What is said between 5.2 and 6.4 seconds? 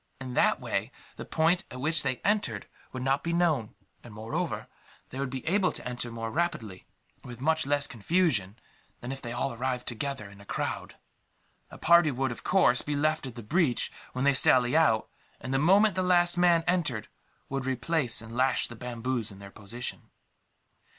be able to enter more